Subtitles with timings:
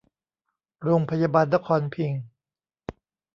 [0.83, 2.23] โรงพยาบาลนครพิงค์